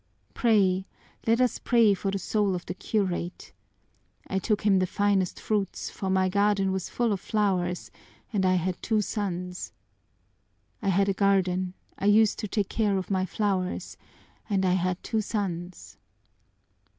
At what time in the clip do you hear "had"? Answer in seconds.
8.55-8.81, 10.89-11.07, 14.73-15.03